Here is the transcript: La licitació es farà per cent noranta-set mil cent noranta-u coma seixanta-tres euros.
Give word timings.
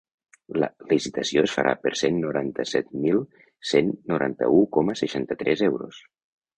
La 0.61 0.69
licitació 0.93 1.43
es 1.49 1.53
farà 1.57 1.75
per 1.83 1.91
cent 2.01 2.17
noranta-set 2.25 2.91
mil 3.05 3.23
cent 3.75 3.95
noranta-u 4.15 4.69
coma 4.79 5.01
seixanta-tres 5.05 5.67
euros. 5.73 6.07